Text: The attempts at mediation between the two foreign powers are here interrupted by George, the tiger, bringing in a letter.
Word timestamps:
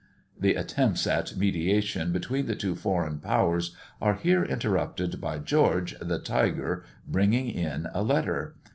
The 0.39 0.55
attempts 0.55 1.05
at 1.05 1.37
mediation 1.37 2.11
between 2.11 2.47
the 2.47 2.55
two 2.55 2.73
foreign 2.75 3.19
powers 3.19 3.75
are 4.01 4.15
here 4.15 4.43
interrupted 4.43 5.21
by 5.21 5.37
George, 5.37 5.95
the 5.99 6.17
tiger, 6.17 6.83
bringing 7.07 7.47
in 7.51 7.87
a 7.93 8.01
letter. 8.01 8.55